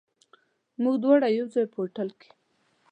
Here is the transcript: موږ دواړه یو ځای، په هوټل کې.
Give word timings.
موږ 0.81 0.95
دواړه 1.03 1.27
یو 1.37 1.47
ځای، 1.53 1.65
په 1.71 1.77
هوټل 1.81 2.09
کې. 2.19 2.29